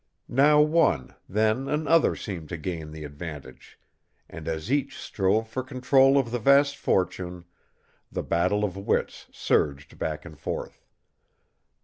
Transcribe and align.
Now 0.27 0.59
one, 0.61 1.13
then 1.29 1.67
another 1.69 2.15
seemed 2.15 2.49
to 2.49 2.57
gain 2.57 2.89
the 2.89 3.03
advantage, 3.03 3.79
and 4.27 4.47
as 4.47 4.71
each 4.71 4.97
strove 4.97 5.47
for 5.47 5.61
control 5.61 6.17
of 6.17 6.31
the 6.31 6.39
vast 6.39 6.75
fortune, 6.75 7.45
the 8.11 8.23
battle 8.23 8.63
of 8.63 8.75
wits 8.75 9.27
surged 9.31 9.99
back 9.99 10.25
and 10.25 10.39
forth. 10.39 10.87